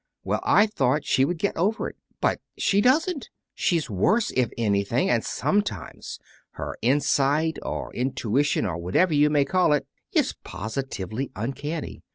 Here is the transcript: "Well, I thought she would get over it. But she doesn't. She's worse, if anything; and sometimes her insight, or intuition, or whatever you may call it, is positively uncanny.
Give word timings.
"Well, 0.23 0.39
I 0.41 0.65
thought 0.65 1.05
she 1.05 1.25
would 1.25 1.37
get 1.37 1.55
over 1.55 1.87
it. 1.87 1.95
But 2.19 2.39
she 2.57 2.81
doesn't. 2.81 3.29
She's 3.53 3.87
worse, 3.87 4.31
if 4.35 4.49
anything; 4.57 5.11
and 5.11 5.23
sometimes 5.23 6.17
her 6.53 6.75
insight, 6.81 7.59
or 7.61 7.93
intuition, 7.93 8.65
or 8.65 8.77
whatever 8.79 9.13
you 9.13 9.29
may 9.29 9.45
call 9.45 9.73
it, 9.73 9.85
is 10.11 10.33
positively 10.43 11.29
uncanny. 11.35 12.01